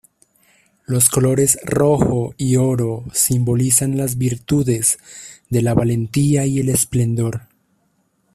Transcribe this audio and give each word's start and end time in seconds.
Los 0.87 1.09
colores 1.09 1.59
rojo 1.63 2.33
y 2.35 2.55
oro 2.55 3.05
simbolizan 3.13 3.97
las 3.97 4.17
virtudes 4.17 4.97
de 5.51 5.61
la 5.61 5.75
valentía 5.75 6.47
y 6.47 6.59
el 6.59 6.69
esplendor. 6.69 7.41